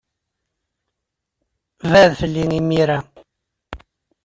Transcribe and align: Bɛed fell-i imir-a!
Bɛed 1.91 2.11
fell-i 2.19 2.43
imir-a! 2.59 2.99